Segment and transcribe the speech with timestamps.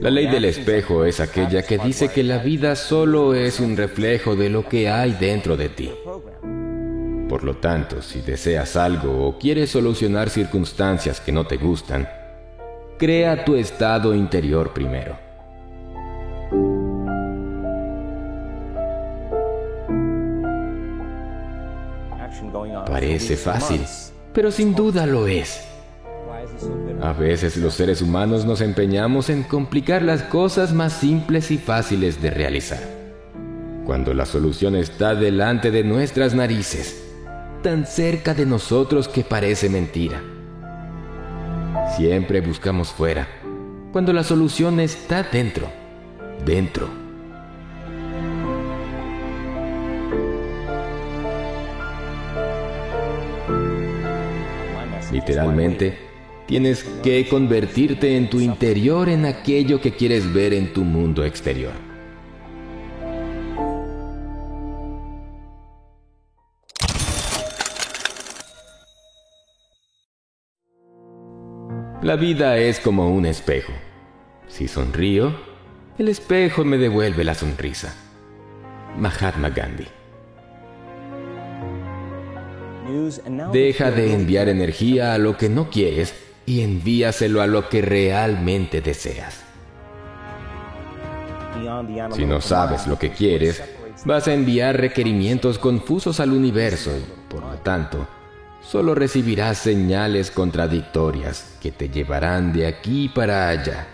[0.00, 4.36] La ley del espejo es aquella que dice que la vida solo es un reflejo
[4.36, 5.90] de lo que hay dentro de ti.
[7.28, 12.08] Por lo tanto, si deseas algo o quieres solucionar circunstancias que no te gustan,
[12.98, 15.16] crea tu estado interior primero.
[22.86, 23.84] Parece fácil,
[24.32, 25.67] pero sin duda lo es.
[27.08, 32.20] A veces los seres humanos nos empeñamos en complicar las cosas más simples y fáciles
[32.20, 32.80] de realizar,
[33.86, 37.02] cuando la solución está delante de nuestras narices,
[37.62, 40.20] tan cerca de nosotros que parece mentira.
[41.96, 43.26] Siempre buscamos fuera,
[43.90, 45.66] cuando la solución está dentro,
[46.44, 46.90] dentro.
[55.10, 56.07] Literalmente,
[56.48, 61.74] Tienes que convertirte en tu interior en aquello que quieres ver en tu mundo exterior.
[72.00, 73.74] La vida es como un espejo.
[74.46, 75.36] Si sonrío,
[75.98, 77.94] el espejo me devuelve la sonrisa.
[78.96, 79.86] Mahatma Gandhi.
[83.52, 88.80] Deja de enviar energía a lo que no quieres y envíaselo a lo que realmente
[88.80, 89.44] deseas.
[92.14, 93.62] Si no sabes lo que quieres,
[94.06, 98.08] vas a enviar requerimientos confusos al universo y, por lo tanto,
[98.62, 103.86] solo recibirás señales contradictorias que te llevarán de aquí para allá.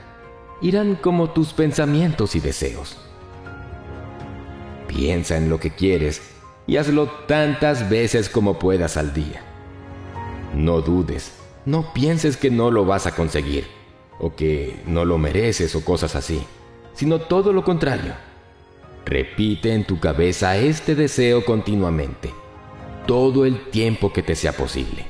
[0.62, 2.96] Irán como tus pensamientos y deseos.
[4.86, 6.22] Piensa en lo que quieres
[6.68, 9.42] y hazlo tantas veces como puedas al día.
[10.54, 11.32] No dudes
[11.66, 13.66] no pienses que no lo vas a conseguir,
[14.18, 16.42] o que no lo mereces o cosas así,
[16.94, 18.14] sino todo lo contrario.
[19.04, 22.32] Repite en tu cabeza este deseo continuamente,
[23.06, 25.06] todo el tiempo que te sea posible.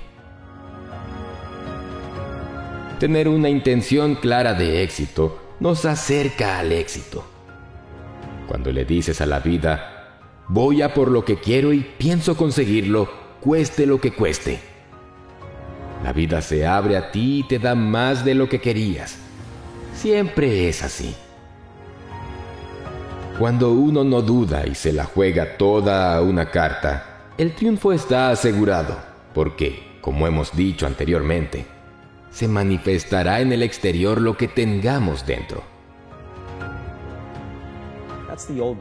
[2.98, 7.24] Tener una intención clara de éxito nos acerca al éxito.
[8.48, 13.08] Cuando le dices a la vida, voy a por lo que quiero y pienso conseguirlo,
[13.40, 14.73] cueste lo que cueste
[16.02, 19.16] la vida se abre a ti y te da más de lo que querías.
[19.94, 21.14] Siempre es así.
[23.38, 28.30] Cuando uno no duda y se la juega toda a una carta, el triunfo está
[28.30, 28.96] asegurado,
[29.32, 31.66] porque, como hemos dicho anteriormente,
[32.30, 35.62] se manifestará en el exterior lo que tengamos dentro.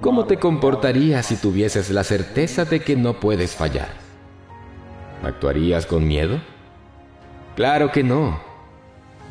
[0.01, 3.89] ¿Cómo te comportarías si tuvieses la certeza de que no puedes fallar?
[5.23, 6.41] ¿Actuarías con miedo?
[7.55, 8.39] Claro que no.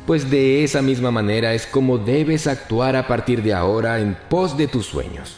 [0.05, 4.57] Pues de esa misma manera es como debes actuar a partir de ahora en pos
[4.57, 5.37] de tus sueños.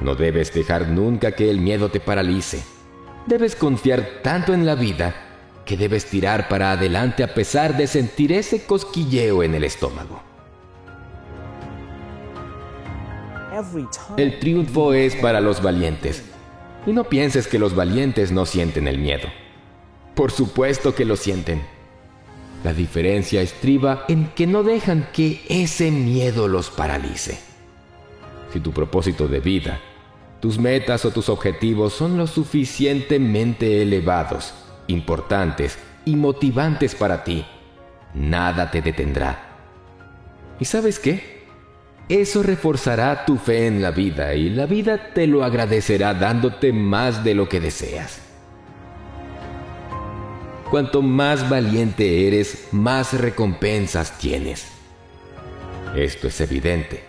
[0.00, 2.62] No debes dejar nunca que el miedo te paralice.
[3.26, 5.14] Debes confiar tanto en la vida
[5.64, 10.22] que debes tirar para adelante a pesar de sentir ese cosquilleo en el estómago.
[14.16, 16.22] El triunfo es para los valientes.
[16.86, 19.28] Y no pienses que los valientes no sienten el miedo.
[20.18, 21.62] Por supuesto que lo sienten.
[22.64, 27.38] La diferencia estriba en que no dejan que ese miedo los paralice.
[28.52, 29.78] Si tu propósito de vida,
[30.40, 34.54] tus metas o tus objetivos son lo suficientemente elevados,
[34.88, 37.46] importantes y motivantes para ti,
[38.12, 39.56] nada te detendrá.
[40.58, 41.46] ¿Y sabes qué?
[42.08, 47.22] Eso reforzará tu fe en la vida y la vida te lo agradecerá dándote más
[47.22, 48.27] de lo que deseas.
[50.70, 54.66] Cuanto más valiente eres, más recompensas tienes.
[55.96, 57.02] Esto es evidente.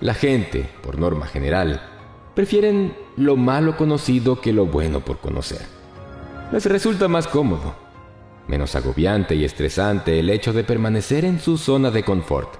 [0.00, 1.80] La gente, por norma general,
[2.34, 5.62] prefieren lo malo conocido que lo bueno por conocer.
[6.52, 7.74] Les resulta más cómodo,
[8.48, 12.56] menos agobiante y estresante el hecho de permanecer en su zona de confort,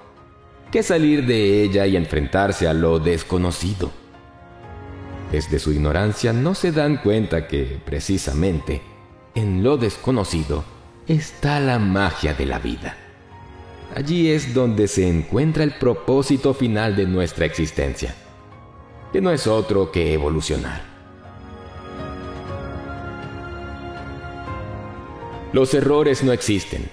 [0.70, 3.90] que salir de ella y enfrentarse a lo desconocido.
[5.30, 8.93] Desde su ignorancia no se dan cuenta que, precisamente,
[9.34, 10.64] en lo desconocido
[11.06, 12.96] está la magia de la vida.
[13.94, 18.14] Allí es donde se encuentra el propósito final de nuestra existencia,
[19.12, 20.82] que no es otro que evolucionar.
[25.52, 26.88] Los errores no existen,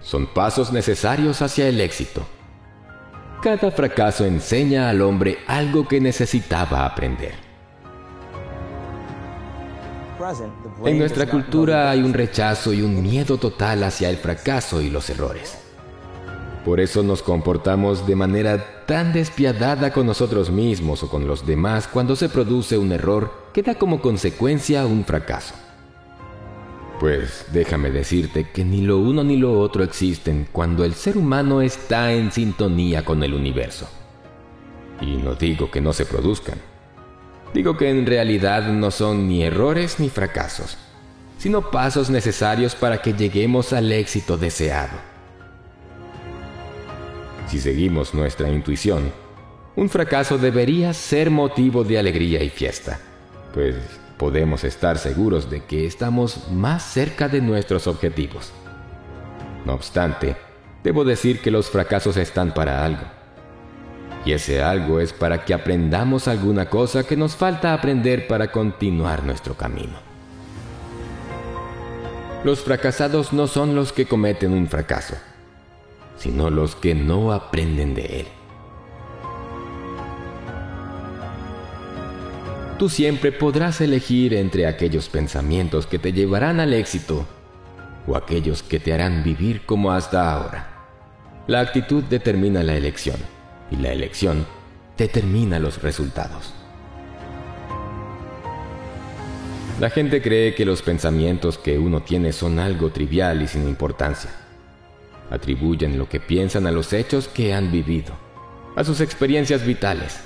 [0.00, 2.24] son pasos necesarios hacia el éxito.
[3.42, 7.43] Cada fracaso enseña al hombre algo que necesitaba aprender.
[10.84, 15.10] En nuestra cultura hay un rechazo y un miedo total hacia el fracaso y los
[15.10, 15.58] errores.
[16.64, 21.86] Por eso nos comportamos de manera tan despiadada con nosotros mismos o con los demás
[21.86, 25.54] cuando se produce un error que da como consecuencia un fracaso.
[27.00, 31.60] Pues déjame decirte que ni lo uno ni lo otro existen cuando el ser humano
[31.60, 33.86] está en sintonía con el universo.
[35.02, 36.73] Y no digo que no se produzcan.
[37.54, 40.76] Digo que en realidad no son ni errores ni fracasos,
[41.38, 44.98] sino pasos necesarios para que lleguemos al éxito deseado.
[47.46, 49.12] Si seguimos nuestra intuición,
[49.76, 52.98] un fracaso debería ser motivo de alegría y fiesta,
[53.52, 53.76] pues
[54.18, 58.52] podemos estar seguros de que estamos más cerca de nuestros objetivos.
[59.64, 60.36] No obstante,
[60.82, 63.23] debo decir que los fracasos están para algo.
[64.24, 69.24] Y ese algo es para que aprendamos alguna cosa que nos falta aprender para continuar
[69.24, 69.98] nuestro camino.
[72.42, 75.14] Los fracasados no son los que cometen un fracaso,
[76.16, 78.26] sino los que no aprenden de él.
[82.78, 87.26] tú siempre podrás elegir entre aquellos pensamientos que te llevarán al éxito
[88.06, 90.86] o aquellos que te harán vivir como hasta ahora.
[91.46, 93.16] La actitud determina la elección
[93.70, 94.46] y la elección
[94.96, 96.52] determina los resultados.
[99.80, 104.30] La gente cree que los pensamientos que uno tiene son algo trivial y sin importancia.
[105.30, 108.14] Atribuyen lo que piensan a los hechos que han vivido,
[108.76, 110.20] a sus experiencias vitales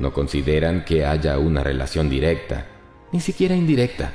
[0.00, 2.66] no consideran que haya una relación directa,
[3.12, 4.12] ni siquiera indirecta,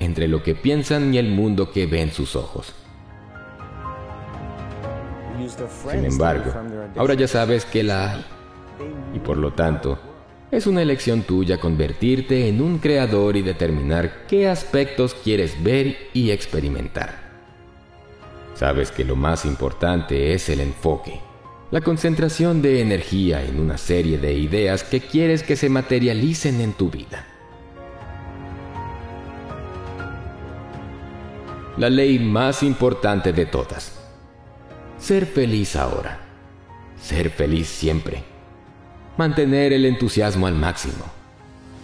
[0.00, 2.72] entre lo que piensan y el mundo que ven sus ojos.
[5.90, 6.52] Sin embargo,
[6.96, 8.24] ahora ya sabes que la hay.
[9.14, 9.98] Y por lo tanto,
[10.50, 16.30] es una elección tuya convertirte en un creador y determinar qué aspectos quieres ver y
[16.30, 17.30] experimentar.
[18.54, 21.20] Sabes que lo más importante es el enfoque
[21.70, 26.72] la concentración de energía en una serie de ideas que quieres que se materialicen en
[26.72, 27.26] tu vida.
[31.76, 33.99] La ley más importante de todas.
[35.10, 36.20] Ser feliz ahora.
[37.02, 38.22] Ser feliz siempre.
[39.16, 41.04] Mantener el entusiasmo al máximo.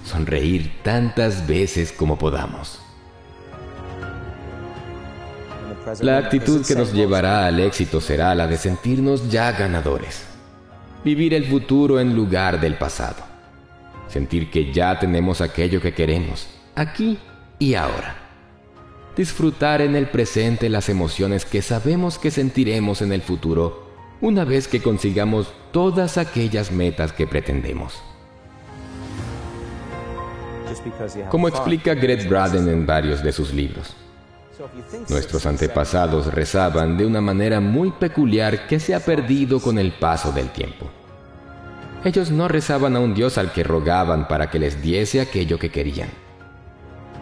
[0.04, 2.80] Sonreír tantas veces como podamos.
[6.02, 10.24] La actitud que nos llevará al éxito será la de sentirnos ya ganadores.
[11.02, 13.24] Vivir el futuro en lugar del pasado.
[14.06, 16.46] Sentir que ya tenemos aquello que queremos,
[16.76, 17.18] aquí
[17.58, 18.25] y ahora.
[19.16, 23.86] Disfrutar en el presente las emociones que sabemos que sentiremos en el futuro
[24.20, 27.94] una vez que consigamos todas aquellas metas que pretendemos.
[31.30, 33.94] Como explica Greg Braden en varios de sus libros,
[35.08, 40.32] Nuestros antepasados rezaban de una manera muy peculiar que se ha perdido con el paso
[40.32, 40.88] del tiempo.
[42.04, 45.70] Ellos no rezaban a un Dios al que rogaban para que les diese aquello que
[45.70, 46.08] querían.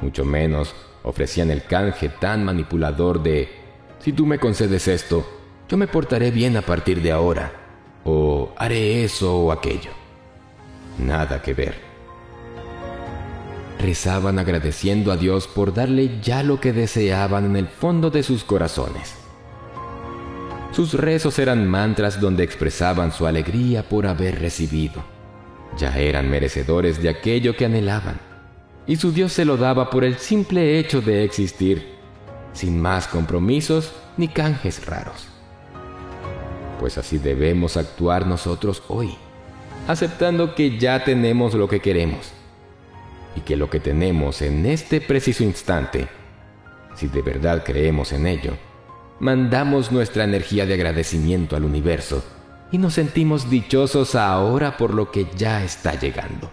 [0.00, 3.48] Mucho menos ofrecían el canje tan manipulador de,
[4.00, 5.24] si tú me concedes esto,
[5.68, 7.52] yo me portaré bien a partir de ahora,
[8.04, 9.92] o haré eso o aquello.
[10.98, 11.94] Nada que ver
[13.84, 18.42] rezaban agradeciendo a Dios por darle ya lo que deseaban en el fondo de sus
[18.42, 19.14] corazones.
[20.72, 25.05] Sus rezos eran mantras donde expresaban su alegría por haber recibido.
[25.79, 28.19] Ya eran merecedores de aquello que anhelaban,
[28.86, 31.94] y su Dios se lo daba por el simple hecho de existir,
[32.53, 35.29] sin más compromisos ni canjes raros.
[36.79, 39.14] Pues así debemos actuar nosotros hoy,
[39.88, 42.32] aceptando que ya tenemos lo que queremos
[43.36, 46.08] y que lo que tenemos en este preciso instante,
[46.94, 48.53] si de verdad creemos en ello,
[49.19, 52.22] mandamos nuestra energía de agradecimiento al universo
[52.70, 56.50] y nos sentimos dichosos ahora por lo que ya está llegando.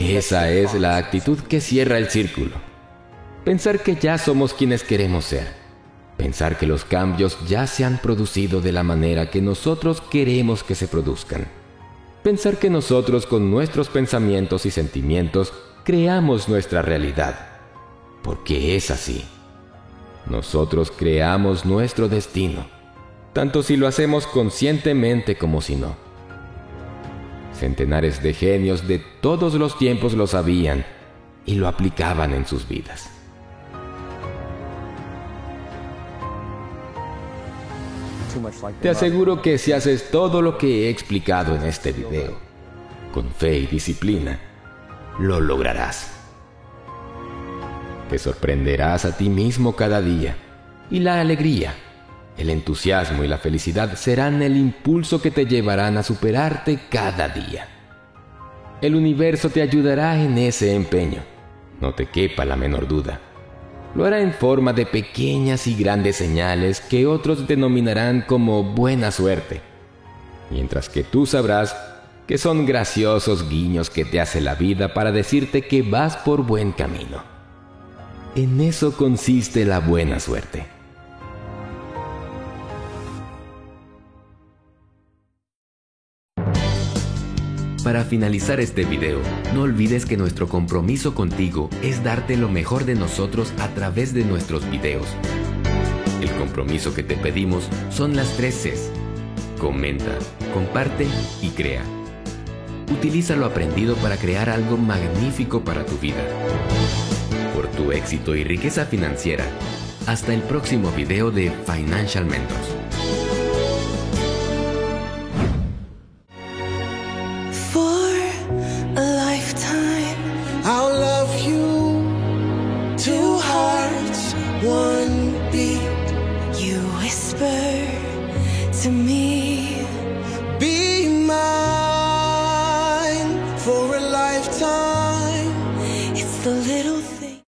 [0.00, 2.52] Esa es la actitud que cierra el círculo.
[3.44, 5.46] Pensar que ya somos quienes queremos ser.
[6.16, 10.74] Pensar que los cambios ya se han producido de la manera que nosotros queremos que
[10.74, 11.46] se produzcan
[12.28, 15.52] pensar que nosotros con nuestros pensamientos y sentimientos
[15.82, 17.38] creamos nuestra realidad,
[18.22, 19.24] porque es así.
[20.26, 22.66] Nosotros creamos nuestro destino,
[23.32, 25.96] tanto si lo hacemos conscientemente como si no.
[27.58, 30.84] Centenares de genios de todos los tiempos lo sabían
[31.44, 33.10] y lo aplicaban en sus vidas.
[38.80, 42.38] Te aseguro que si haces todo lo que he explicado en este video,
[43.12, 44.38] con fe y disciplina,
[45.18, 46.12] lo lograrás.
[48.08, 50.36] Te sorprenderás a ti mismo cada día
[50.90, 51.74] y la alegría,
[52.38, 57.66] el entusiasmo y la felicidad serán el impulso que te llevarán a superarte cada día.
[58.80, 61.20] El universo te ayudará en ese empeño,
[61.80, 63.20] no te quepa la menor duda.
[63.94, 69.60] Lo hará en forma de pequeñas y grandes señales que otros denominarán como buena suerte,
[70.50, 71.76] mientras que tú sabrás
[72.28, 76.70] que son graciosos guiños que te hace la vida para decirte que vas por buen
[76.72, 77.24] camino.
[78.36, 80.77] En eso consiste la buena suerte.
[87.88, 89.18] Para finalizar este video,
[89.54, 94.26] no olvides que nuestro compromiso contigo es darte lo mejor de nosotros a través de
[94.26, 95.06] nuestros videos.
[96.20, 98.90] El compromiso que te pedimos son las tres Cs.
[99.58, 100.18] Comenta,
[100.52, 101.06] comparte
[101.40, 101.82] y crea.
[102.92, 106.22] Utiliza lo aprendido para crear algo magnífico para tu vida.
[107.54, 109.46] Por tu éxito y riqueza financiera.
[110.06, 112.77] Hasta el próximo video de Financial Mentors.